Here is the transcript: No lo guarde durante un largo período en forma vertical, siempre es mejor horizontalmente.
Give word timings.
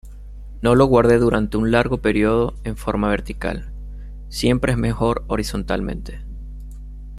No 0.63 0.73
lo 0.73 0.85
guarde 0.85 1.19
durante 1.19 1.57
un 1.57 1.69
largo 1.69 1.99
período 1.99 2.55
en 2.63 2.75
forma 2.75 3.09
vertical, 3.09 3.71
siempre 4.29 4.71
es 4.71 4.77
mejor 4.79 5.23
horizontalmente. 5.27 6.23